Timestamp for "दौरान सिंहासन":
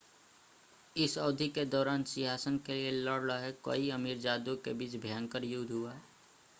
1.65-2.57